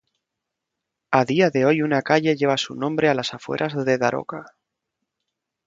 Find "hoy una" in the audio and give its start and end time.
1.67-2.01